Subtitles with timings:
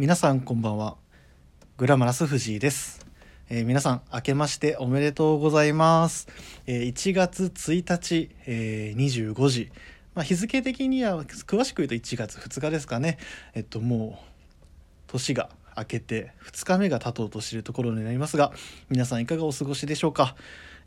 [0.00, 0.96] 皆さんこんばんは。
[1.76, 3.06] グラマラス藤井です、
[3.50, 6.26] えー皆さん明けましておめでとうございます、
[6.66, 9.70] えー1月1日、えー25時。
[10.14, 13.18] まあ、日付的には詳しく言うと1月2日ですかね。
[13.52, 14.24] えっともう
[15.08, 18.52] 年が明けて2日目が経とうとしているところになりますが
[18.88, 20.34] 皆さんいかがお過ごしでしょうか。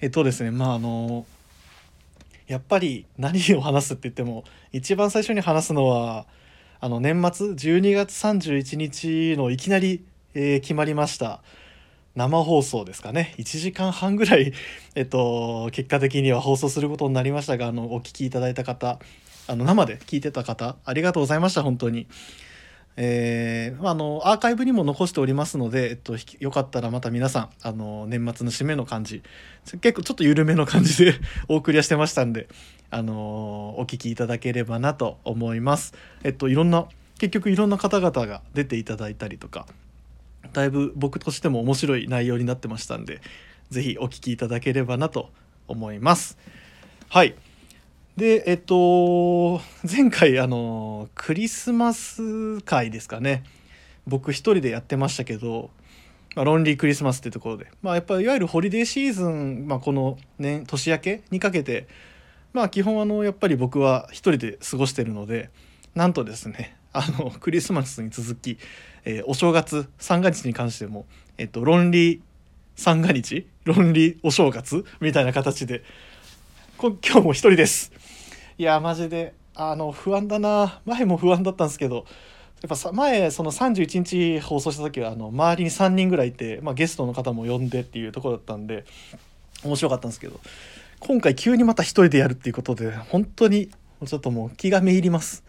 [0.01, 1.27] えっとですねまああの
[2.47, 6.25] やっぱり何を話すって言っても一番最初に話すのは
[6.83, 11.39] あの年末12月31日のいきなり、えー決まりました
[12.13, 14.51] 生放送ですかね1時間半ぐらい、
[14.93, 18.99] えっと、結果的には放送することになりましたがあのお聞きいただいた方
[19.47, 22.05] あの生で聞いてた方ありがとうございました本当に。
[22.95, 29.23] えーまあ、のアーカイブにも残しておりますので、えっと、よかったらまた皆さんあの年末の締めの感じ
[29.81, 31.15] 結構ちょっと緩めの感じで
[31.49, 32.47] お送りはしてましたんで、
[32.91, 35.93] あのお聞きいただければなと思います。
[36.23, 39.65] えっといろんな結局いろんな方々が出ていただいたりとか
[40.51, 43.21] だいぶ僕としても面白い内容になってましたんで
[43.69, 45.31] ぜひお聞きいただければなと
[45.67, 46.37] 思います。
[47.09, 47.35] はい
[48.17, 53.43] でえっと前回あのクリスマス会ですかね。
[54.05, 55.71] 僕一人でやってましたけど、
[56.35, 61.87] まあ、ロンリークリスマスってところで、まあ、やっぱりいわゆるホリデーシーズン、まあ、この、ね、年明けにかけて
[62.51, 65.49] まあ基本あのやっぱり僕は一人で過ごしてるので
[65.95, 68.57] なんとですねあのクリスマスに続き、
[69.05, 71.05] えーお正月三が日に関しても、
[71.37, 72.19] えっと、ロンリー
[72.75, 75.83] 三が日ロンリーお正月みたいな形で
[76.77, 78.02] 今日も一人です。
[78.57, 79.33] いやマジで。
[79.55, 80.81] あの不安だな。
[80.85, 82.05] 前も不安だったんですけど
[82.61, 88.85] やっぱさ前その31日放送した時はあの周りに3人ぐらいいて、まあ、ゲストの方も呼んでっていうところだったんで
[89.63, 90.39] 面白かったんですけど
[90.99, 93.69] 今回急にまた一人でやるっていうことで本当に
[94.05, 95.43] ちょっともう気がめいります。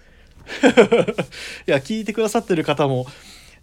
[1.67, 3.07] いや聞いてくださってる方も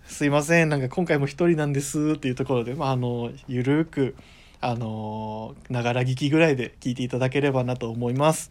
[0.08, 4.16] すいませんなんか今回も一人なんですっていうところでまああのゆるく
[4.62, 8.50] あのながら聞きぐらいで聞いていただければなと思います。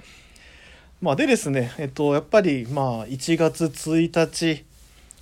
[1.00, 4.64] まあ、でですねえっとやっぱりまあ1月1日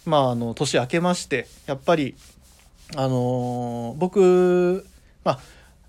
[0.04, 2.16] まああの年明けましてやっぱり
[2.96, 4.84] あの僕
[5.22, 5.40] まあ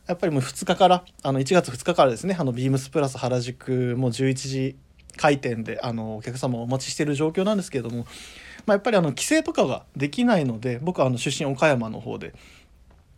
[0.05, 4.75] やっぱりもう2日からあの1月2日からですねあのビームスプラス原宿も11時
[5.17, 8.05] 開店であのお客様をお待ちしている状況なんですけれども、
[8.67, 12.33] まあ、やっぱりあの帰省とかができないので僕はあの出身岡山の方で。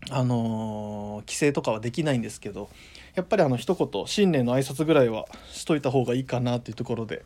[0.10, 2.70] あのー帰省とかはできないんですけど
[3.14, 7.22] やっぱりあの一言新年の挨拶ぐらいはしといた方がいいかなっていうところで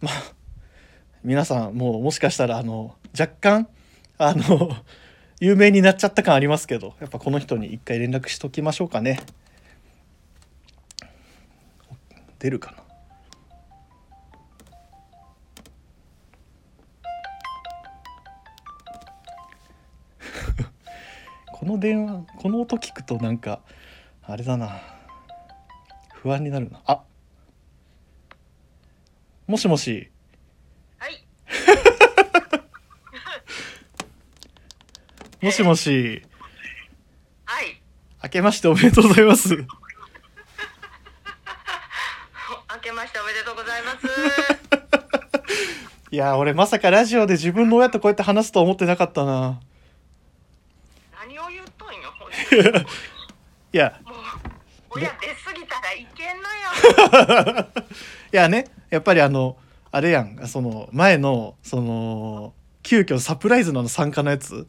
[0.00, 0.12] まあ
[1.22, 3.68] 皆さんもうもしかしたらあの若干
[4.18, 4.70] あの
[5.38, 9.20] 有名になっちゃった感ありますけどやっぱこの人に一回連絡しときましょうかね。
[12.38, 12.85] 出るかな？
[21.66, 23.58] この電話この音聞くとなんか
[24.22, 24.82] あれだな。
[26.14, 26.80] 不安になるな。
[26.86, 27.02] あ
[29.48, 30.12] もしもし。
[30.96, 31.26] はい、
[35.44, 36.22] もしもし。
[37.44, 37.82] はい、
[38.22, 39.56] 明けましておめでとうございます。
[39.58, 39.66] 明
[42.80, 44.06] けましておめでとうございます。
[46.14, 49.58] いや俺まさかラジオで自分の親とこうやって話すとは思ってなかったな
[51.26, 52.35] 何を言っとんよ、ほんとに
[53.72, 54.16] いやもう、
[54.90, 56.48] 親出すぎたらいけんの
[57.56, 57.66] よ。
[58.32, 59.56] いやねやっぱりあの
[59.90, 64.66] あれやんその前のその急遽サプライズの参加のやつもう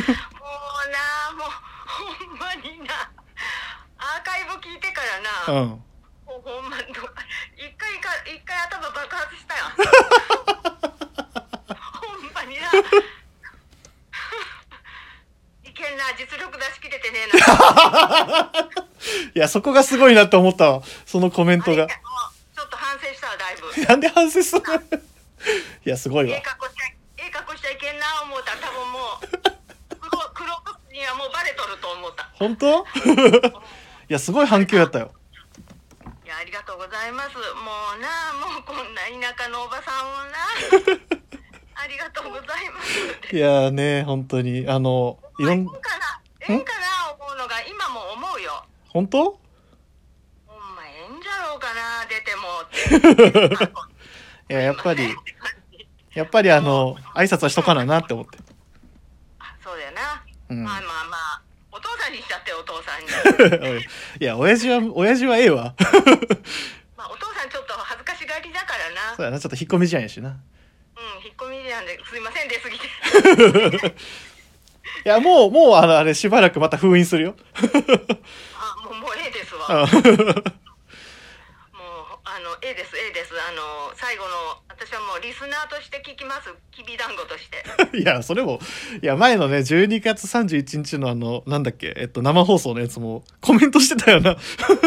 [0.00, 1.48] な、もう、
[1.86, 3.10] ほんまにな。
[3.98, 5.02] アーカイブ聞いてか
[5.46, 5.82] らな、うんも
[6.38, 7.02] うほんまに、ど
[7.56, 9.64] 一回か、一回頭爆発したよ。
[11.76, 12.70] ほんまにな。
[16.02, 18.52] な、実力出し切れてねえな。
[19.34, 20.82] いやそこがすごいなって思ったわ。
[21.06, 21.86] そのコメントが。
[21.86, 23.84] ちょっと反省したわ、だいぶ。
[23.86, 24.74] なんで反省するの？
[25.86, 26.36] いやすごいわ。
[26.36, 29.28] ええ格好しちゃいええ格好しちゃいけんな思うたら多分もう
[30.00, 32.28] 黒黒くにはもうバレとると思った。
[32.34, 32.84] 本当？
[34.08, 35.12] いやすごい反響やったよ。
[36.24, 37.36] いやありがとうございます。
[37.36, 39.02] もうなもうこんな
[39.34, 40.32] 田舎のおばさんをな。
[41.82, 42.80] ありがとうございま
[43.28, 44.66] すいやね本当に。
[44.68, 46.20] あのいろんかな。
[46.40, 48.64] ええんかな思うのが今も思うよ。
[48.90, 49.24] 本当？
[49.24, 52.06] ほんまええんじゃろうかな。
[52.06, 53.72] 出てもって。
[54.54, 55.16] いややっぱり
[56.14, 58.38] やっぱりあの挨拶はしとかななって思って。
[59.40, 60.62] あそうだよな、うん。
[60.62, 61.42] まあまあまあ
[61.72, 63.80] お父さんにしちゃってお父さんに。
[64.20, 65.74] いや親父は親父はええわ。
[66.96, 69.16] まあお父さんちょっと恥ずかしがりだからな。
[69.16, 70.28] そうやなちょっと引っ込み思案やしな。
[70.28, 70.36] うん
[71.24, 72.86] 引っ込み思なんですいません出過ぎて
[75.04, 77.34] いやもうもうあのあれしばらくまた封印するよ。
[77.56, 77.60] あ
[78.84, 79.66] もうもうええですわ。
[79.68, 79.72] あ。
[79.72, 79.86] もう
[82.24, 83.32] あのええですええです。
[83.34, 84.30] あの最後の
[84.68, 86.54] 私はもうリスナーとして聞きます。
[86.70, 87.64] きびだんごとして。
[87.98, 88.60] いやそれも
[89.02, 94.36] いや前のね12月31日のあのなんだっけえっと生放送のやつもコメントしてたよな。
[94.36, 94.86] 怖っと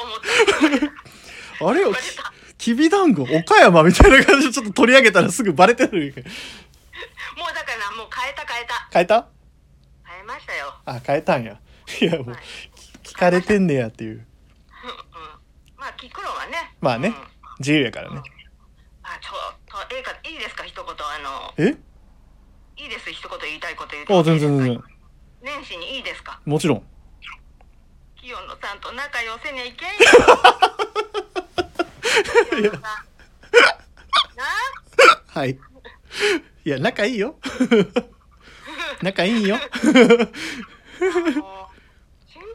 [0.00, 0.20] 思っ
[1.60, 1.68] た。
[1.68, 1.92] あれよ
[2.56, 6.14] きびだんご岡山みたいな感じでちょっと取り上げたらすぐバレてる
[7.36, 8.88] もうだからもう変えた変えた。
[8.92, 9.26] 変えた？
[10.04, 10.74] 変えましたよ。
[10.86, 11.58] あ変えたんや。
[12.00, 12.04] い。
[12.04, 12.40] やもうはい
[13.02, 14.14] 聞かれてんねやっていう。
[14.14, 14.24] うんうん。
[15.76, 16.72] まあ聞くのはね。
[16.80, 17.08] まあね。
[17.08, 17.14] うん。
[17.58, 18.22] 自由やからね。
[19.02, 19.34] あちょっ
[19.88, 20.84] とええかいいですか一言。
[20.86, 20.88] あ
[21.18, 21.76] のえ？
[22.76, 24.12] いいです一言言いたいこと言って。
[24.16, 24.82] あ全然全然。
[25.42, 26.40] 年始にいいですか？
[26.44, 26.86] もちろん。
[28.16, 29.94] 清野さんと仲良せにゃいけんよ。
[32.50, 32.80] 清野さん。
[32.80, 32.88] な？
[35.28, 35.58] はい
[36.66, 37.36] いや仲いいよ。
[39.02, 39.58] 仲いいよ。
[39.58, 39.90] 心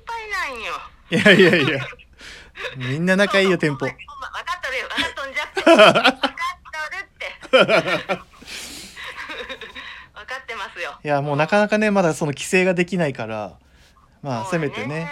[0.07, 0.73] 配なんよ。
[1.11, 1.88] いやいやいや。
[2.75, 3.85] みんな仲いいよ店舗。
[3.85, 3.95] 分か
[4.57, 4.88] っとるよ。
[4.88, 6.27] 分かっとんじゃって分かっと
[6.89, 7.38] るって。
[7.51, 7.67] 分
[10.25, 11.00] かってますよ。
[11.03, 13.59] いやもうなかなかねまだその規制ができないから
[14.23, 15.11] まあせめてね。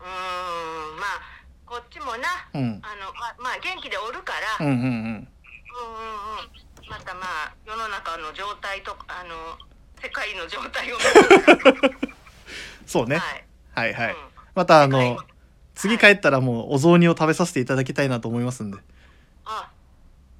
[0.00, 0.96] うーん。
[0.96, 1.20] まあ
[1.64, 2.48] こっちもな。
[2.52, 2.80] うん。
[2.82, 4.82] あのままあ元気でおるから、うんうんうん。
[4.82, 6.55] うんうんうん
[6.96, 9.58] またまあ世の中の状態とあの
[10.02, 11.02] 世界の状態を見
[12.86, 13.16] そうね。
[13.16, 14.14] はい、はいはい。
[14.14, 14.18] うん。
[14.54, 15.18] またあの
[15.74, 18.78] 次帰ったらもうお雑煮を食べさせていただきたいなと思いますんで。
[19.44, 19.70] あ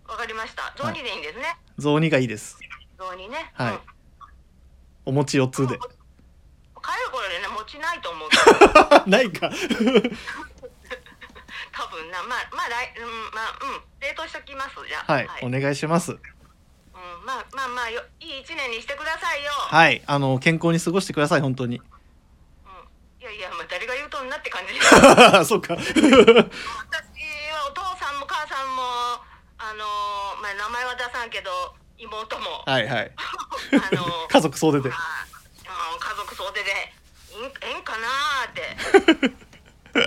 [0.08, 0.72] わかりました。
[0.78, 1.44] 雑煮でいいんですね、
[1.78, 2.58] 雑煮がいいです。
[2.96, 3.50] 雑煮ね。
[3.52, 3.72] はい。
[3.72, 3.80] うん。
[5.06, 5.76] お餅4つで。
[5.76, 5.80] 帰る
[7.12, 8.28] 頃でね持ちないと思う。
[9.10, 9.50] ないか。
[11.72, 12.22] 多分な。
[12.22, 13.82] まあまあ来うんまあうん。
[14.00, 14.76] 冷凍しときます。
[14.88, 15.12] じゃあ。
[15.12, 15.26] はい。
[15.26, 16.12] はい、お願いします。
[16.12, 16.20] うん、
[17.24, 21.76] まあまあまあよいい一年にしてくださいよ、はいあの健康に過ごしてください本当に。
[21.76, 21.82] うん、
[23.20, 24.74] いやいやまあ誰が言うとんなって感じ。
[24.74, 24.80] で
[25.44, 25.74] すそうか。
[25.74, 26.06] 私は
[27.68, 28.82] お父さんも母さんも
[29.58, 31.50] あのーまあ名前は出さんけど
[31.98, 32.62] 妹も。
[32.66, 33.12] あはいはい。
[33.94, 34.90] のー 家族総出で。
[34.92, 34.96] あ
[35.94, 36.92] うん家族総出で。
[37.32, 38.76] いんえんかなーって。
[39.96, 40.00] と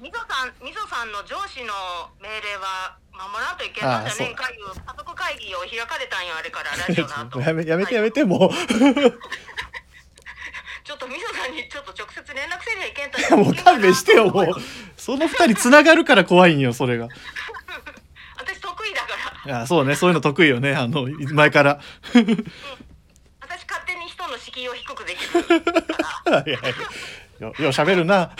[0.00, 1.72] みぞさんみぞさんの上司の
[2.20, 8.50] 命令は守らんといけないんじゃねんかいう家族会議を開かれたんよあれからラジオの後やめやめてやめはいてもう。
[10.84, 13.36] ちょっとみぞさんにちょっと直接連絡せりゃいけんと。
[13.36, 14.46] もう勘弁してよもう。
[14.96, 17.06] その二人つながるから怖いんよそれが。
[18.36, 19.08] 私得意だか
[19.46, 19.52] ら。
[19.58, 21.78] いやそうねそういうの得意よねあの前から。
[22.12, 22.24] 私
[23.66, 25.44] 勝手に人の敷居を低くできる。
[25.44, 26.74] か らはいはい。
[27.38, 28.32] よよう喋るな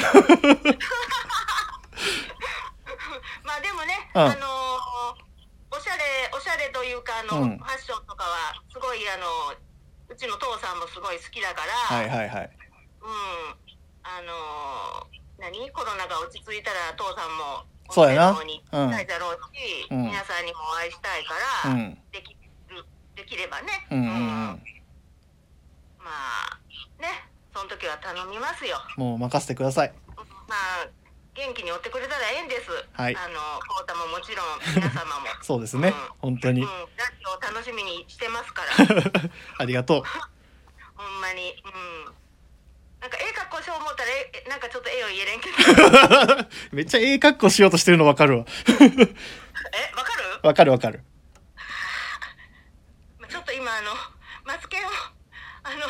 [3.53, 4.23] まあでもね、うん。
[4.23, 5.29] あのー
[5.73, 6.05] おしゃれ
[6.37, 7.59] おしゃれというかあの、うん。
[7.61, 9.29] ファッションとかはすごいあの
[10.09, 12.51] うちの父さんもすごい好きだから、はいはいはい。
[13.05, 13.53] うん。
[14.09, 15.69] あのー何？
[15.73, 18.41] コロナが落ち着いたら父さんもそうやな。
[18.41, 20.09] おに行きたいだろうし、うん。
[20.09, 21.37] 皆さんにもお会いしたいか
[21.69, 21.99] ら、うん。
[22.13, 22.33] でき
[22.73, 22.85] る
[23.17, 24.01] できればね、うん。
[24.01, 24.09] うん。
[24.09, 24.63] うん
[26.01, 26.61] まあ
[27.01, 27.29] ね。
[27.53, 28.81] その時は頼みますよ。
[28.97, 29.93] もう任せてください。
[30.49, 30.89] まあ
[31.35, 32.69] 元気に追ってくれたらええんです。
[32.93, 33.35] はいあの
[33.67, 35.27] コウタももちろん 皆様も。
[35.43, 36.75] そうですね本当にうん、ラ
[37.07, 38.69] ジオを楽しみにしてますから。
[39.59, 40.05] ありがとう
[40.95, 41.55] ほんまに。
[41.65, 42.05] うん。
[43.01, 45.57] なんかええ格好しよう思ったらえなんかちょっとええを言えれんけど。
[46.71, 50.41] めっちゃええ格好しようとしてるの分かるわえわかる？
[50.43, 51.05] 分かる分かる
[53.29, 53.93] ちょっと今あの
[54.45, 54.91] マツケンを
[55.65, 55.81] あの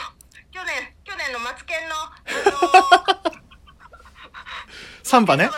[0.53, 2.11] 去年去年のマツケンのあ
[3.15, 3.22] の
[5.13, 5.51] サンバね。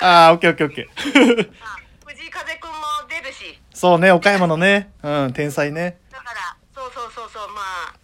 [0.00, 0.88] ああオッケーオッケーオッケー。
[1.62, 2.76] あ藤井風くんも
[3.08, 3.60] 出るし。
[3.72, 4.90] そうね岡山のね。
[5.04, 6.00] うん天才ね。
[6.10, 7.94] だからそうそうそうそうまあ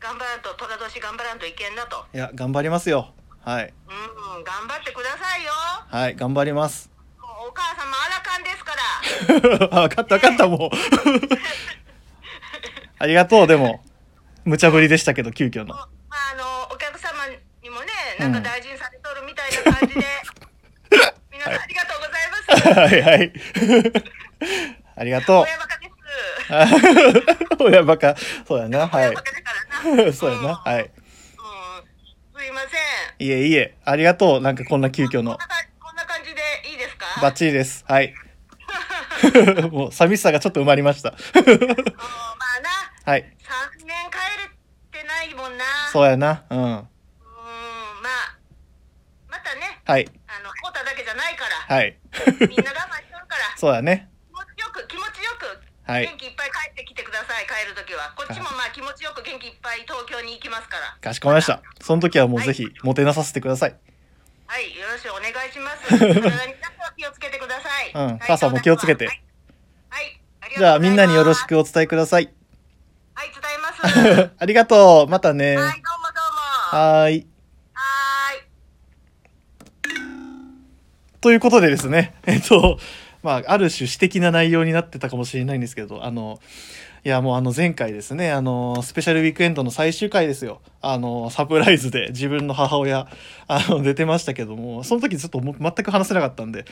[0.00, 2.04] 頑張らんと寅年頑張らんといけんなと。
[2.12, 3.14] いや頑張りますよ。
[3.44, 3.72] はい。
[3.88, 3.92] う
[4.40, 5.52] ん頑張ってくださいよ。
[5.88, 6.90] はい頑張ります。
[7.22, 8.74] お母様あらかんですか
[9.70, 9.78] ら。
[9.78, 10.76] あ分かった分かったもう。
[12.98, 13.84] ありがとうでも。
[14.44, 15.66] 無茶ぶりでしたけど急遽の。
[15.76, 15.88] まあ
[16.32, 17.28] あのお客様
[17.62, 17.86] にもね
[18.18, 18.98] なんか大事にされ
[19.60, 20.06] いな感じで、
[21.32, 22.80] 皆さんありがとうございます。
[22.80, 23.32] はいはい。
[24.96, 25.44] ありがとう。
[25.44, 25.90] 親バカで
[27.48, 27.56] す。
[27.64, 28.16] 親バカ。
[28.46, 28.86] そうやな。
[28.88, 29.14] はい。
[30.12, 30.54] そうやな。
[30.56, 30.90] はい。
[32.36, 33.26] すいません。
[33.26, 33.76] いえいえ。
[33.84, 34.40] ありがとう。
[34.40, 35.38] なんかこんな急遽の。
[35.80, 36.40] こんな感じで
[36.70, 37.06] いいですか？
[37.22, 37.84] バッチリです。
[37.88, 38.14] はい。
[39.70, 41.10] もう寂しさがちょっと埋まりました。
[41.10, 41.46] うん。
[41.46, 41.56] まあ
[43.06, 43.12] な。
[43.12, 43.22] はい。
[43.22, 44.18] 3年帰
[44.92, 45.64] れてないもんな。
[45.92, 46.44] そうやな。
[46.50, 46.88] うん
[49.92, 50.08] はい。
[50.24, 52.00] あのコータだけじゃないから、はい。
[52.48, 53.52] みんな我慢しとるから。
[53.60, 54.08] そうやね。
[54.24, 56.06] 気持ちよく気持ちよくはい。
[56.08, 58.10] 元気いっぱい帰ってきてください帰る時は。
[58.16, 60.96] こっちもまあ気持ちよく元気いっぱい東京に行きますから。
[60.98, 61.60] かしこまりました。
[61.82, 63.76] その時はもうぜひもてなさせてください。
[64.46, 65.92] はいよろしくお願いします。
[66.96, 67.92] 気をつけてください。
[67.92, 68.06] うん。
[68.06, 69.06] はい母さんも気をつけて。
[69.08, 69.22] はい、
[69.90, 70.04] はい。
[70.04, 70.16] ありがと
[70.48, 70.58] うございます。
[70.58, 72.32] じゃあみんなによろしくお伝えください。
[73.14, 74.30] はい伝えます。
[74.40, 75.10] ありがとう。
[75.10, 75.58] またね。
[75.58, 76.78] はいどうもどうも。
[76.78, 77.31] ははーい
[81.22, 82.80] ということでですね、 えっと、
[83.22, 86.40] まあ、ある種詩的な内容になってたかもしれないんですけど、あの、
[87.04, 90.60] いや、もうあの前回ですね、あの、スペシャルウィークエンドの最終回ですよ。
[90.80, 93.06] あの、サプライズで自分の母親、
[93.46, 96.64] あの、出てましたけども、その時ちょっと全く話せなかったんで、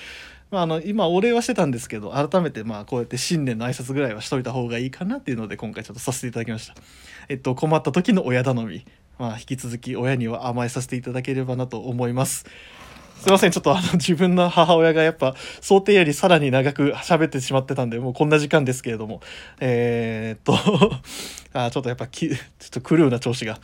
[0.51, 6.75] まあ、あの、今お礼はしてたんですけど、改めてまあ、こうやって新年の挨拶ぐらいはしといた方がいいかなっていうので、今回ちょっとさせていただきました。
[7.29, 8.85] えっと、困った時の親頼み。
[9.21, 12.47] まあ、引き続き親には甘えさせていただければなと思います。
[13.21, 13.51] すいません。
[13.51, 19.21] ちょっとあの自分の母親がやっぱ想定よりさらに長く喋ってしまってたんでもうこんな時間ですけれども。
[19.61, 20.55] えー、っと
[21.53, 23.59] あちょっとやっぱき ちょっと狂うな調子が。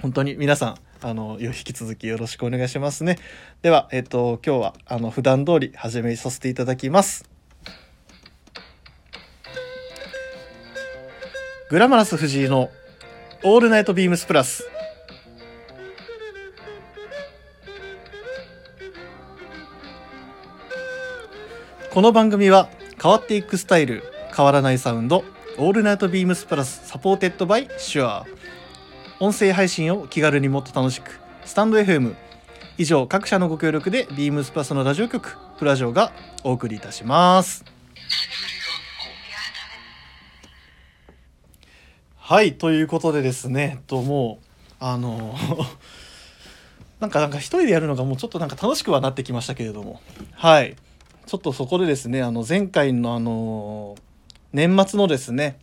[0.00, 3.18] 本当に皆さんあの引き続きよろしくお願いしますね。
[3.62, 7.24] ではえっと今日はあの普段通り始めさせていただきます。
[11.70, 12.68] グラマラス藤井の
[13.44, 14.68] 「オールナイトビームスプラス」
[21.92, 22.70] この番組は
[23.02, 24.02] 変わっていくスタイル
[24.34, 25.24] 変わらないサウンド
[25.58, 28.24] オールナイトビームスプラス supported by Shure
[29.20, 32.14] 音声配信を気軽にもっと楽しくスタンド FM
[32.78, 36.12] 以上各社のご協力でビームスプラスのラジオ局プラジオが
[36.44, 37.62] お送りいたします。
[42.16, 45.36] はいということでですねともうあの
[47.00, 50.00] なんかなんか一人でやるのがもうちょっとなんか楽しくはなってきましたけれども。
[50.32, 50.74] はい。
[51.32, 53.96] ちょっとそこでですねあの前回のあの
[54.52, 55.58] 年末のですね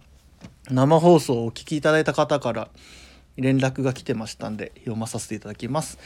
[0.71, 2.69] 生放送をお聞きいただいた方から
[3.38, 5.99] 連絡が来てましたんで読まさせていただきます。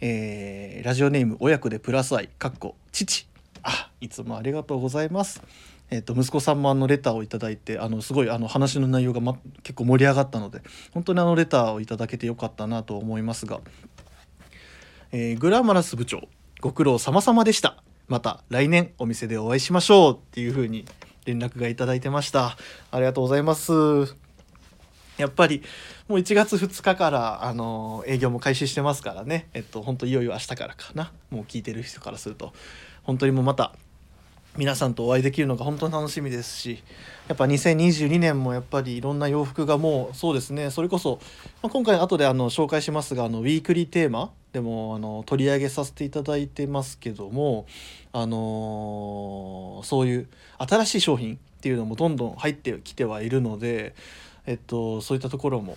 [0.00, 3.28] えーラジオネーム親子でプラス愛かっこ父
[3.62, 5.40] あいつもありがとうございます。
[5.90, 10.60] えっと息子さんもあのレターをいただいてあのすごいあの話の内容が、ま、結構盛り上がったので
[10.92, 13.60] 本当にあのレターをいただけてよかったなと思いますが、
[15.12, 16.26] えーグラマラス部長
[16.60, 20.84] ご苦労様々でしたまた来年お店でお会いしましょうっていう風に
[21.24, 22.56] 連絡がいただいてました。
[22.90, 23.72] ありがとうございます。
[25.16, 25.62] やっぱり
[26.08, 29.48] もう1月2日からあの営業も開始してますからね。
[29.54, 31.12] えっと本当いよいよ明日からかな。
[31.30, 32.52] もう聞いてる人からすると。
[33.04, 33.72] 本当にもうまた
[34.56, 36.82] 皆さんとお会いできるのが本当に楽しみですし
[37.26, 40.70] やっぱ2022年もやっぱりいろんな洋服がもうそうですね。
[40.70, 41.20] それこそ、
[41.62, 47.66] まあ、今回後であの紹介しますがあのウィークリーテーマでもあの取り上げさせていただいてますけども
[48.12, 53.96] あのそういう新しい商品っていうのもどんどん入ってきてはいるので、
[54.46, 55.76] えっと、そういったところも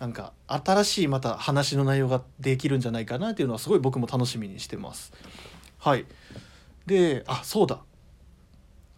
[0.00, 5.14] なんか新しいまた話の内容ができるんじゃないかなっていうのはすごい僕も楽しみにしてます。
[5.78, 6.04] はい
[6.84, 7.80] であそうだ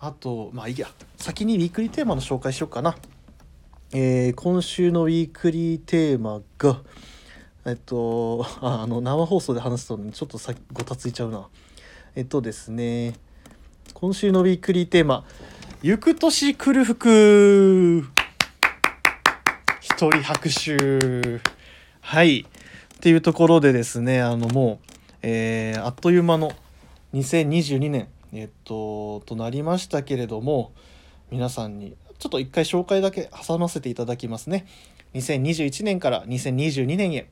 [0.01, 2.97] あとまあいいや先にウィークリーテーマの紹介しようかな。
[3.93, 6.81] えー今週のウィークリーテーマが
[7.67, 11.47] えっと ああの生放送で話すとちょっとさごたついちゃうな。
[12.17, 13.15] えっとですね
[13.95, 15.25] 今週のウィークリーテーマ
[15.83, 18.03] 「行く年来る服」
[19.81, 21.41] 一人拍手
[22.01, 22.41] はい。
[22.41, 24.89] っていうところでですねあのもう、
[25.23, 26.53] えーあっという間の
[27.15, 30.73] 2022年えっととなりましたけれども
[31.31, 34.67] 皆さんにちょっと一回紹介だけ挟ませていただきますね。
[35.15, 37.29] 2021年から2022年へ。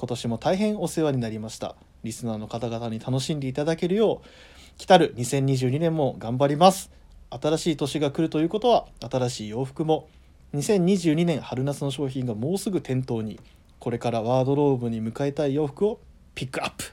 [0.00, 1.76] 今年も大変お世話になりました。
[2.04, 6.90] リスナーの方々に楽しんでいただけるよう来たる2022年も頑張ります。
[7.28, 10.08] 新しい年が来るということは新しい洋服も
[10.54, 13.38] 2022年春夏の商品がもうすぐ店頭に
[13.78, 16.00] これからワードローブに迎えたい洋服を
[16.34, 16.84] ピックアップ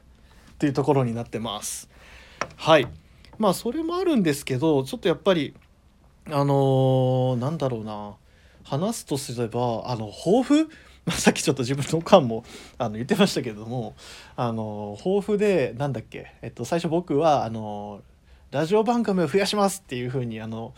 [0.59, 1.89] というところになってます。
[2.57, 2.89] はい。
[3.37, 5.55] まあそれもあるんですけどちょっとやっぱり
[6.25, 8.15] あのーなんだろうな。
[8.65, 10.69] 話すとすればあの抱負
[11.07, 12.43] まあさっきちょっと自分の感も
[12.77, 13.95] あの言ってましたけれども
[14.35, 18.01] あの抱負でなんだっけ、えっと、最初僕はあの
[18.51, 20.73] ラジオ番組を増やしますっていうふうにあの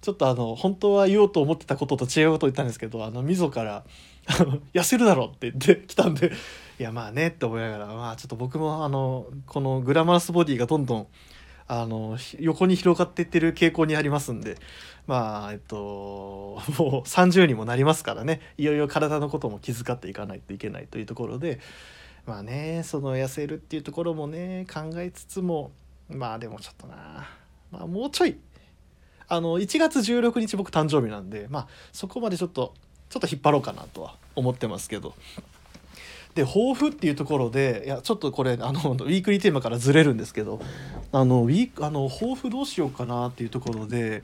[0.00, 3.84] ちょっとあの本当は言おうと思ってたことと違うことを言ったんですけどあの溝から
[4.72, 6.32] 「痩せるだろ」って言ってきたんで
[6.78, 11.06] いやまあねって思いながらまあちょっと僕もあのこのグラマラスボディがどんどん
[11.66, 14.56] あの横に広がっていってる傾向にありますんで。
[15.06, 15.76] まあえっと
[16.78, 18.40] もう30にもなりますからね。
[18.58, 21.60] いよいよ体のことも気遣っていかないといけないというところで。
[22.26, 25.72] まあねその痩せるっていうところもね考えつつも
[26.08, 27.28] まあでもちょっとな。
[27.70, 28.38] まあもうちょい。
[29.28, 32.74] あの1月16日僕誕生日なんでまあそこまでちょっと
[33.08, 35.14] ちょっと引っ張ろうかなとは思ってますけど。
[36.34, 40.60] で抱負っていうところでいやちょっとこれあのウィークリーテーマからずれるんですけど
[41.12, 44.22] あのウィークあの抱負どうしようかなっていうところで、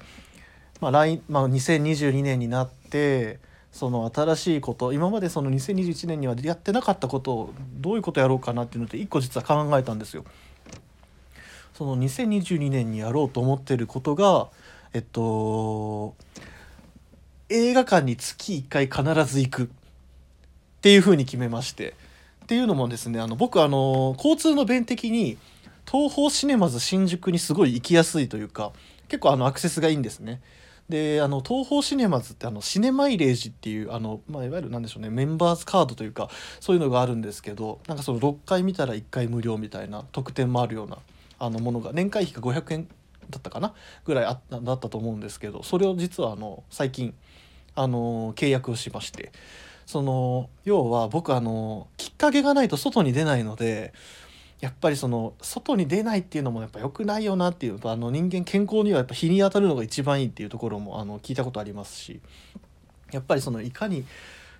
[0.80, 3.38] まあ来まあ、2022年になって
[3.72, 10.24] その新しいこと今までその2021年にはやってなかったことをどういうことやろうかなっていうので一個実は考えたんですよ。
[11.74, 14.48] その2022年にやろうと思ってることが
[14.94, 16.16] えっと
[17.50, 19.70] 映画館に月1回必ず行く
[20.78, 21.94] っていうふうに決めまして
[22.44, 25.37] っていうのもですねあの僕あの交通の便的に
[25.90, 28.73] 東宝シネマズ新宿にすごい行きやすいというか
[29.08, 30.40] 結構あのアクセスがいいんですね。
[30.88, 36.30] であの東宝シネマズってあのシネマイレージっていうあの、まあ、いわゆるなんでしょうねメンバーズカードというか
[36.61, 40.97] そういうのがあるんですけどなんかその6回見たら1回無料みたいな特典もあるような
[41.38, 42.88] あのものが年会費が500円
[43.28, 43.75] だったかな
[44.06, 47.14] ぐらいあっただったと思うんですけどそれを実はあの最近
[47.75, 49.30] あの契約をしまして
[49.88, 53.95] その要は僕あのきっかけがないと外に出ないので
[54.61, 62.21] やっぱりその外に出ないっていうのもやっぱ良くないよなっていうあの人間健康にはやっぱ日に当たるのが一番いいっていうところもあの聞いたことありますし
[63.12, 64.04] やっぱりそのいかに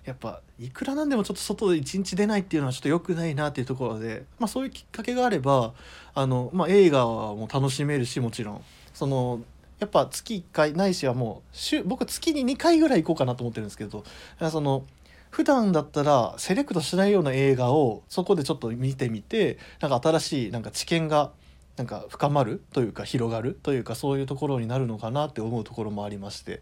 [0.03, 5.75] やっぱいくらなんでもちょっと外で一日出ないっていうのはちょっと良くないなっていうところで、まあ、そういうきっかけがあれば
[6.15, 8.63] あの、まあ、映画も楽しめるしもちろん
[8.95, 9.41] その
[9.77, 14.03] やっぱ月1回ないしはもう週僕月に2回ぐらい行こうかなと思ってるんですけど
[14.49, 14.83] その
[15.29, 21.31] 普段だったらセレクトしないような映画をそこでちょっと見てみてなんか新しいなんか知見が
[21.77, 26.61] なんか深まるというか広がるというかそういうところになるのかなって思うところもありまして。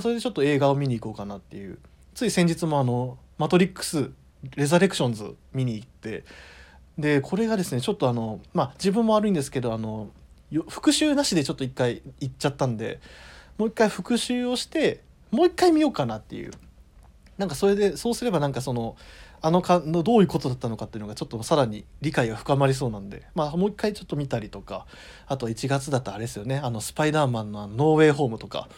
[0.00, 1.78] それでちょっと映画を見に行こうかなっていう。
[2.14, 4.10] つい先日もあの「マトリックス・
[4.56, 6.24] レザレクションズ」見に行って
[6.98, 10.10] でこれがですねちょっとあのまあ自分も悪いんですけどあの
[10.68, 13.00] 復習なしでちょっと一回行っちゃったんで
[13.56, 16.52] もう一回復習をしてもう一回見ようかなっていう
[17.42, 18.96] なんかそれでそうすればなんかその
[19.40, 24.86] あのかのどういうことだったのかっていうのがちょっとさらに理解が深まりそうなんで、まあ、もう一回ちょっと見たりとか
[25.26, 28.68] あと1月だったらあれですよねあのスパイダーマンのノーウェイホームとか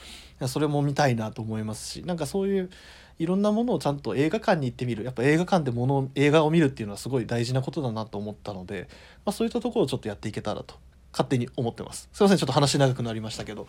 [0.49, 2.71] それも見たいなと思いますしなんかそういう
[3.19, 5.05] いろんなものをちゃんと映画館に行ってみる。
[5.05, 8.89] やっぱ映画館でもの映画を見るっていうのはすごい大事なことだなと思ったので、
[9.25, 10.75] まあ、そういったところをちょっとやっていけたらと
[11.13, 12.09] 勝手に思ってます。
[12.13, 13.69] すいませんちょっと話長くなりましたけど。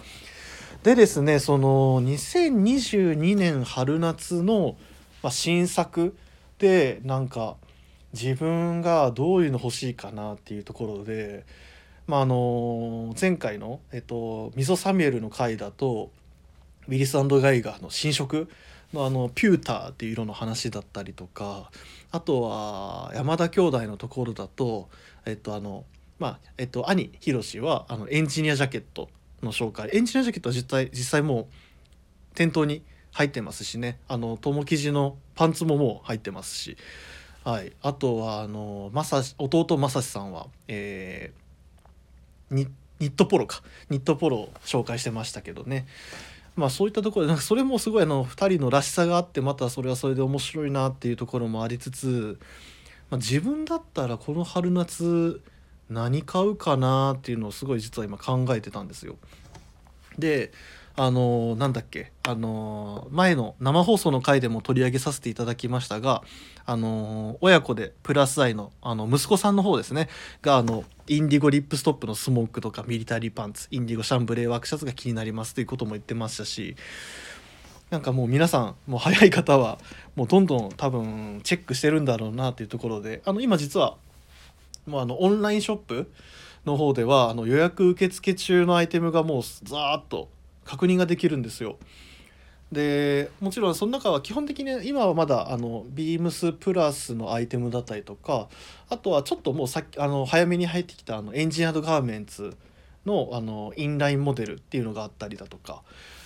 [0.84, 4.76] でですねその2022年春夏の
[5.26, 6.16] まあ、新作
[6.60, 7.56] でなんか
[8.14, 11.48] 自分がどういうの欲しいかなっていうところで、
[12.06, 16.12] まあ、あの前回の、えっと、ミソ・サミュエルの回だと
[16.88, 18.48] ウィリスガイガーの新色
[18.94, 21.72] のあのピューターっていう色の話だったりとか
[22.12, 24.90] あとは山田兄弟のところだと
[25.26, 25.86] えっとあの
[26.20, 29.10] まあえっと兄ひろしはあのエンジニアジャケット
[29.46, 29.90] の紹介。
[29.94, 31.46] エンジニアジャケットは実際実際もう
[32.34, 34.00] 店頭に入ってますしね。
[34.10, 36.78] あの友生地のパンツももう入ってますし、
[37.46, 38.92] はい、あとはあの
[39.38, 42.68] 弟正志さんは、えー、ニ
[43.00, 43.62] ニットポロか。
[43.90, 45.86] ニットポロを紹介してましたけどね。
[46.56, 52.40] まあそういったところでなんかそれもすごいあの2人のらしさがあってまたそれはそれで面白いなっていうところもありつつ、
[53.10, 55.42] まあ、自分だったらこの春夏
[55.90, 59.16] 何買うかなっていうのをすごい実は今考えてたんですよ。
[60.18, 60.52] で
[60.98, 66.24] あのなんだっけあの前の生放送の回でも取り上げさせていただきましたが
[66.66, 70.08] あの親子でプラス愛のあの息子さんの方ですね
[70.42, 76.78] があのインディゴリップストップのスモークとかミリタリーパンツインディゴシャンブレーワークシャツが気になりますということも言ってましたし
[77.90, 79.78] なんかもう皆さんもう早い方は
[80.16, 83.98] もうどんどん多分チェックしてるんだろうなというところであの今実は
[84.86, 86.12] もうあのオンラインショップ
[86.66, 90.30] の方ではあの予約受付中のアイテムがもうザーッと
[90.64, 91.78] 確認ができるんですよ。
[92.72, 98.50] でもちろんその中は基本的に今はまだあのビームスプラスのアイテムだったりとか
[98.90, 102.58] あとはちょっともうさっきあの早めに入ってきたあのエンジニアードガーメンツ
[103.06, 105.84] のあのインラインモデルっていうのがあったりだとか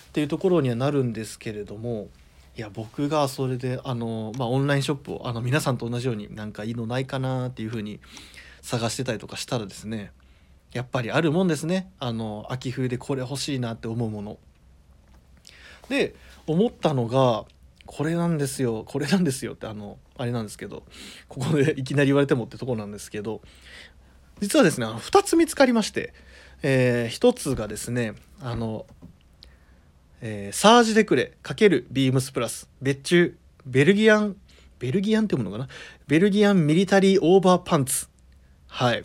[0.08, 2.08] っていうところにはなるんですけれども
[2.56, 8.00] いや僕がそれであの、まあ、オンラインショップをあの皆さんと同じようになんかいいのないかなっていうふうに
[8.62, 10.12] 探してたりとかしたらですね
[10.72, 11.90] やっぱりあるもんですね。
[11.98, 14.38] あの秋冬でこれ欲しいなって思うもの。
[15.88, 16.14] で
[16.46, 17.44] 思ったのが
[17.84, 20.84] これなんですよこれなんですよってあのあれなんですけど
[21.26, 23.42] ここで いきなり言われてもってとこなんですけど
[24.38, 26.14] 実はですね2つ見つかりまして、
[26.62, 28.86] えー、1つがですねあの、
[30.20, 34.36] えー、サージデクレ×ビームスプラス別注ベルギアン
[34.78, 35.68] ベルギアンって読むのかな？
[36.06, 38.09] ベルギアンミリタリーオーバーパンツ。
[38.70, 39.04] はい。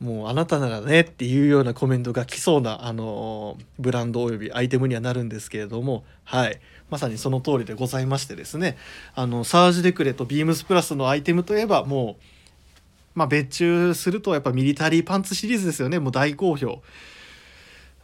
[0.00, 6.60] もうあなたならねっていうようなコメントが来そうなあのブランドおよびアイテムにはなるんですけれどもはい。
[6.88, 8.76] まさにその通りでございましてですね。
[9.14, 12.22] あのサージデクレとビームスプラスのアイテムといえばもう
[13.14, 15.98] まあ別注するとやっぱミリタリーパンツシリーズですよね。
[15.98, 16.82] もう大好評。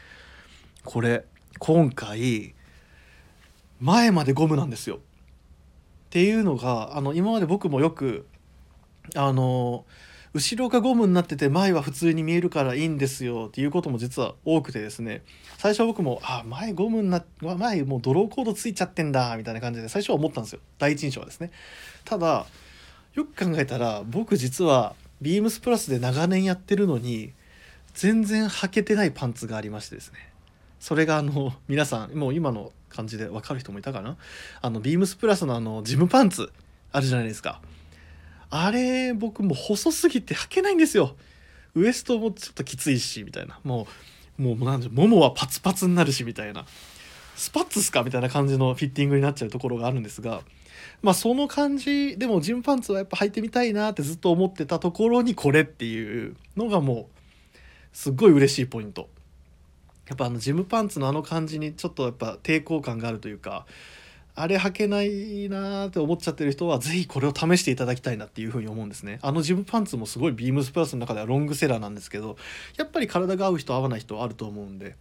[0.84, 1.24] これ
[1.58, 2.54] 今回
[3.80, 4.96] 前までゴムなんですよ。
[4.96, 4.98] っ
[6.10, 8.26] ていうのがあの今まで僕もよく
[9.14, 9.84] あの
[10.34, 15.22] 後ろがゴムになってて前は普通に見えるからいいんですよっていうことも実は多くてですね。
[15.58, 20.60] 最初は僕もあ前ゴムにな前もうドローコードついちゃってんだみたいな感じで最初は思ったんですよ。
[20.78, 21.50] 第一印象はですね。
[22.04, 22.46] ただ
[23.14, 27.32] よく考えたら僕実はビームスプラスで長年やってるのに
[27.94, 30.27] 全然履けてないパンツがありましてですね。
[30.80, 34.16] それがあの皆さんもう今の感じで分かる人もいたかな？
[34.60, 36.50] あのビームスプラスのあのジムパンツ
[36.92, 37.60] あるじゃないですか。
[38.50, 41.16] あれ僕もう細すぎて履けないんですよ。
[41.74, 43.60] ウエストもちょっときついしみたいな。
[43.64, 43.86] も
[44.38, 46.64] うもうなんでももはパツパツになるしみたいな。
[47.36, 48.02] スパッツっすか？
[48.02, 50.42] みたいな感じのフィッティングになっちゃうところがあるんですが。
[51.02, 57.08] まあその感じでもジムパンツはやっぱ履いてみたいなってずっと思ってたところにこれっていうのがも
[57.52, 57.56] う
[57.92, 59.08] すっごい嬉しいポイント。
[60.08, 63.66] やっぱあのジムパンツのあの感じにちょっとやっぱ抵抗感があるというか
[64.34, 69.18] あれ履けないなーって思っちゃってる人は是非これを試していただきたいなっていうふうに思うんですね。
[69.20, 72.36] あのジムパンツもすごいビームスプラスの中ではロングセラーなんですけど
[72.76, 74.96] やっぱり体が合う人合わない人はあると思うんで、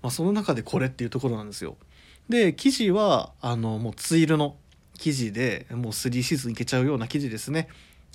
[0.00, 1.76] まあ、その中でこれっていうところなんですよ。
[2.28, 4.56] で生地はあのもうツイルの
[4.96, 7.68] 生地でもう3シーズンいけちゃうような生地ですね。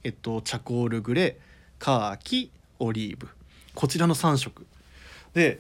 [0.06, 1.36] えっとチャコールグレー
[1.78, 3.28] カーキオリーブ。
[3.76, 4.66] こちらの3色。
[5.34, 5.60] で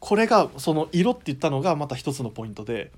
[0.00, 2.90] これがその色って言ったのがまた一つのポイントで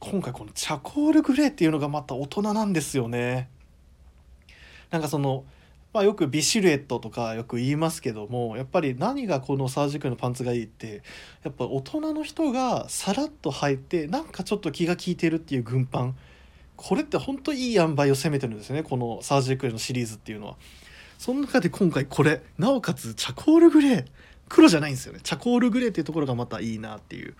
[0.00, 3.48] 今回このチャコールグレーっていうのがまた大人なんですよね。
[4.90, 5.44] なんかその
[5.92, 11.02] まあ、よくビシルエットとかよく言いますけどもやっぱり何がこのサージクルのパンツがいいって
[11.42, 16.16] やっぱ大人の人がさらっと履いてなんかちょっと気が利いてるっていう軍パン
[16.76, 20.56] これって本当いい塩梅を攻めてるんですよねこのサージクのシリーズっていうのは。
[21.18, 24.04] その中で今回これなおかつチャコールグレー
[24.50, 27.34] 黒じゃないんですよねチャコールグレーっていうところがまたいいなっていう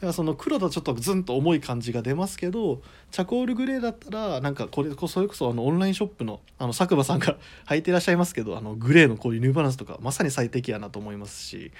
[0.00, 11.72] だからその黒だとちょっとズンと重い感じが出ますけどチャコールグレーだったらなんかこれそれこそあのオンラインショップのあの佐久間さんが 履いてらっしゃいますけどあのグレーのこういうニューバランスとかまさに最適やなと思いますし。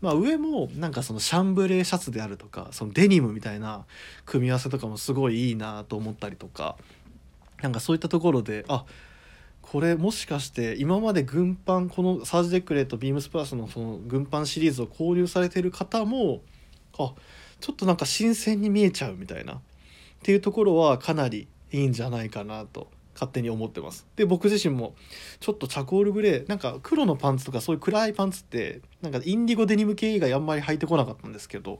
[0.00, 3.84] まあ、上もなんかそのシャンブレーシャツであるとかそのデニムみたいな
[4.24, 6.78] 組み合わせとかもすごいいいなと思ったりとか
[7.60, 8.86] なんかそういったところであ
[9.70, 16.40] これもしかして今まで軍パンこのサージデクレとビームスプラスのその軍パンシリーズを購入されてる方も
[16.98, 17.12] あ
[17.60, 19.54] ちょっとなんか新鮮に見えちゃうみたいな。
[19.54, 19.58] っ
[20.24, 24.08] ていうところはかなりいいんじゃないかなと勝手に思ってます。
[24.16, 24.96] で僕自身も
[25.38, 31.78] ちょっとチャコールグレーなんか黒のパンツとかそういう暗いパンツってなんかインディゴデニム系以外あんまり履いてこなかったんですけど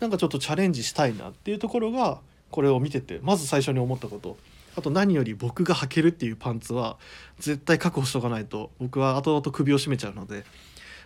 [0.00, 2.18] なんかちょっとチャレンジしたいなっていうところが
[2.50, 4.36] これを見ててまず最初に思ったこと。
[4.78, 6.98] あと何より僕が履けるっていうパンツは
[7.38, 10.44] 絶対確保しとかないと僕は後々首を絞めちゃうので、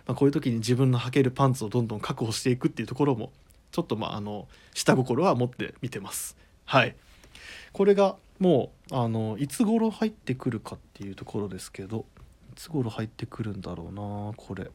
[0.05, 3.31] まあ、こういう時に自分の履けるパンツをどんどん確保していくっていうところも
[3.71, 6.37] ちょっとまああの下心は持って見てます。
[6.65, 6.95] はい
[7.71, 12.05] これがもうあのいつ頃入ってくるかっていうところですけど
[12.51, 14.69] いつ頃入ってくるんだろうなこれ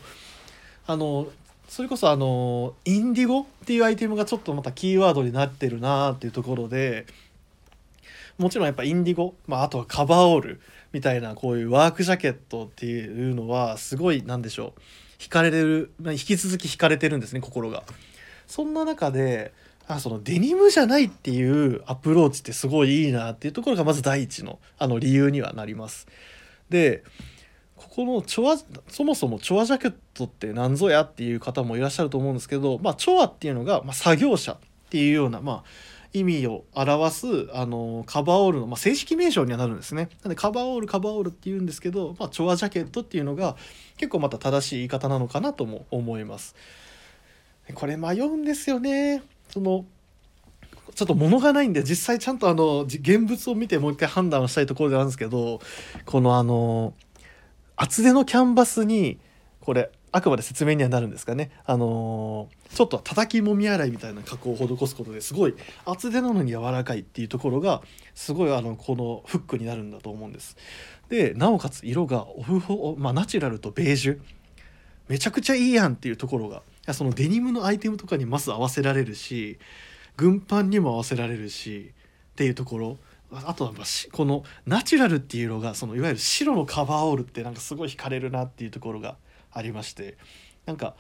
[0.86, 1.28] あの
[1.68, 7.08] それこそあのインディゴっていうアイテムがちょっとまたキーワードになってるなっていうところで
[8.38, 10.62] もちろんやっぱインディゴ、まあ、あとはカバーオール
[10.94, 14.82] みたいなこういうワークジャケットっていうのはすごいなんでしょう
[15.20, 17.84] 惹かれる、まあ、引き続き惹かれてるんですね心が。
[18.48, 19.54] そんな中で
[19.88, 26.08] あそのデニムじゃないっていうアプローチってすごいいいなっていうところがまず第一のあの理由にはなります。
[26.70, 27.04] で
[27.76, 34.58] このチョアそもそもチョアジャケットって何ぞやっていう方もいらっしゃると思うんですけど、まあ、チョアっていうのが、まあ、作業者っ
[34.90, 35.64] ていうような、まあ、
[36.20, 40.10] 意味を表すあのカバーオールの、まあ、正式名称にはなるんですね。
[40.24, 43.56] なんでカバーオールカバーオールっていうんですけど、まあ、チョアジャケットっていうのが
[43.98, 46.56] 結構また正しい言い方なのかなとも思います。
[47.74, 49.24] これ迷うんですよね。
[49.50, 49.86] その
[50.94, 55.60] ちょっと物がないんで実際ちゃんとあの現物を見てもう一回判断をしたいところであるんですけど
[56.06, 56.94] このあの
[57.76, 59.20] 厚手のキャンバスに
[59.60, 61.52] これあくまで説明にはなるんですかね。
[61.66, 67.82] あのー、ちょっと叩きもみ洗いみたいな加工を施すことですごい厚手なのに柔らかいっていうところが
[68.14, 70.56] すごいあのこのフックになるんだと思うんです。
[71.10, 74.22] でなおかつ色がオフホ、まあ、ナチュラルとベージュ。
[75.10, 79.60] めちゃくちゃいいやんっていうところがそのデニムのアイテムとかにまず合わせられるし
[80.16, 81.92] 軍パンにも合わせられるし
[82.32, 82.98] っていうところ。
[83.32, 83.74] あとは
[84.14, 89.18] このナチュラルっていうのがそのいわゆる白のカバーオールってなんかすごい惹かれるなっていうところが
[89.56, 90.18] ありまして
[90.68, 90.96] なんか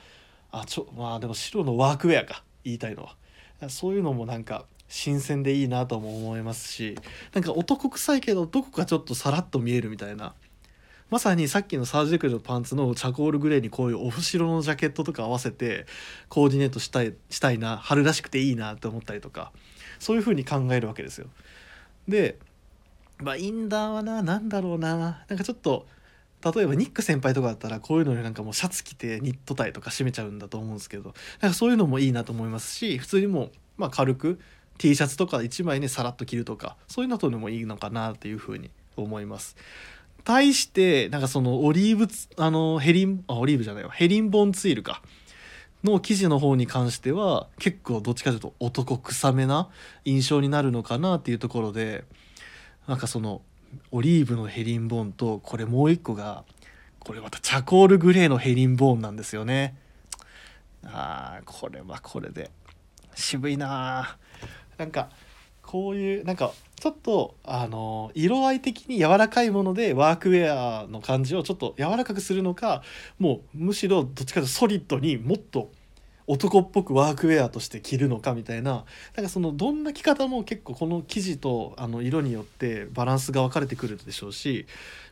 [0.51, 6.97] あちょまあでも白のワークウェアか言いたいのはそういうのもなんか新鮮でいいなとも思いますし
[7.33, 10.33] なんか男臭いけどどこかちょっとさらっと見えるみたいな
[11.09, 15.85] まさにさっきのサージェクルのパンツのチャコールグレーにこういうオフ白のジャケットとか合わせて
[16.29, 19.51] コーディネートしたいしたいな春らしくていいなって思ったりとか
[19.99, 21.27] そういう風に考えるわけですよ。
[22.07, 22.37] で
[23.19, 25.85] まあインダーはな何だろうななんかちょっと
[26.53, 34.39] 例えばニック先輩とかだったらこういうのになんかもうシャツ着てニットタイとか締めちゃうんだと思うんですけどなんかそういうのもいいなと思いますし普通にもう、まあ、軽く
[34.77, 39.55] T シャツとか1枚ねさらっと着るとかそういうのとでもいいのかなっていうふうに思います。
[40.23, 45.01] 対してなんかそのオリーブあのヘリンあオリーブじゃないわヘリンボンツイルか
[45.83, 49.69] の記事の方に関しては結構どっちかというと男臭めな
[50.03, 52.05] 印象になるのかなっていうところで
[52.87, 53.43] なんかその
[53.91, 56.43] オリーブのヘリンボーンとこれもう一個が
[56.99, 59.77] これまたチャコールグレーのヘリンボーンなんですよね。
[60.83, 62.51] あーこれはこれで
[63.15, 64.17] 渋いな
[64.77, 65.09] なんか
[65.61, 72.83] こういうなんかちょっとあの色合い的に柔らかいものでワークウェアの感じをちょっと柔らかくするのか
[73.17, 75.71] もうむしろどっちかというとソリッドにもっと
[76.27, 78.85] 男っぽくワークウェアとして着るのかみたいな
[79.15, 84.65] なんかそのどんな着方も結構この生地とあの色によってバランスが分かれてくるでしょうし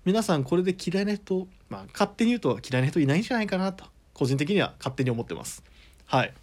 [0.05, 5.63] 皆さんこれで嫌いな人まあ勝手に言うと嫌いな人いないんじゃないかなと個人的には勝手に思ってます。
[6.05, 6.33] はい。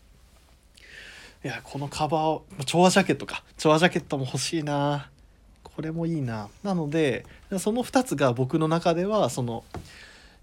[1.42, 3.44] いやこのカバーを調和ジャケットか。
[3.56, 5.08] 調和ジャケットも欲しいな。
[5.62, 6.48] これもいいな。
[6.62, 7.24] なので
[7.58, 9.64] その2つが僕の中ではその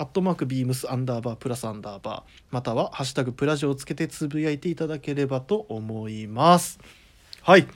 [0.00, 6.78] アットマークビームスアンダーバープラスアンダーバーまたはハッシュタグプラジオをつけてつぶやいていただければと思います。
[7.42, 7.68] はい。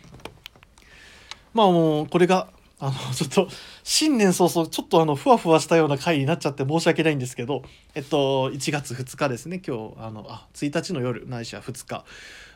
[1.53, 3.49] まあもうこれがあの ちょっと
[3.83, 7.63] 新年早々ちょっとあのふわふわしたような回になっちゃって申し訳ないんですけど
[7.95, 12.07] えっと1月2日ですね今日あのあ1日の夜ないしは2日。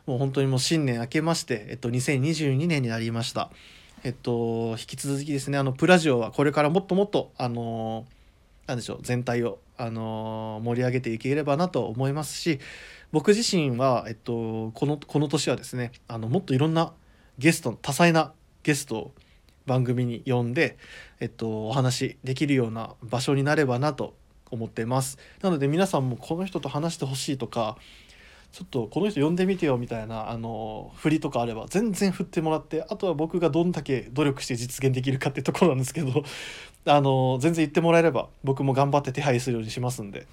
[0.06, 3.50] もう本当にもう新年明けましてえっと2022年になりました。
[4.02, 8.17] えっと引き続きですねあのプラジオはこれからもっともっとあのー
[8.68, 12.60] なんでしょう全体を、あのー、盛り上げていければなと思いますし
[13.10, 16.92] 僕自身は、えっと、このこの年はですねあのもっといろんな
[17.38, 19.12] ゲスト多彩なゲストを
[19.64, 20.76] 番組に呼んで、
[21.18, 24.14] えっと、お話できるような場所になればなと
[24.50, 25.18] 思ってます。
[25.42, 27.76] なので皆さんもこの人と話してほしいとか
[28.52, 36.24] ちょっとこの人呼んでみてよみたいなあの振りとかあれば全然振ってもらってあとは僕がどんだけ努力して実現できるかってところなんですけど
[36.86, 40.26] あの全然言ってもらえれば僕も頑張って手配するようにしますんで。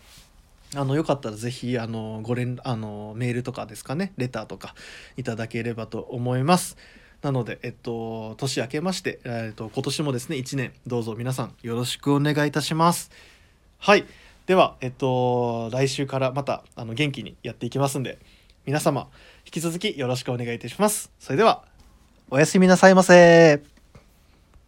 [0.74, 4.76] あのよかったら是非あのご連あのメールとかですかねレターとか
[5.16, 6.76] いただければと思います。
[7.22, 13.10] なので、えっと、年明けまして、えっと、今年もですね1年どうぞ皆さんよろしくお願いいたします。
[13.78, 14.06] はい
[14.46, 18.20] では、えっと、来週からまたあの元気にやっていきますんで
[18.66, 19.10] 皆様
[19.46, 21.12] 引き続きよろしくお願いいたします。
[21.20, 21.64] それでは
[22.30, 23.75] おやすみなさいませ。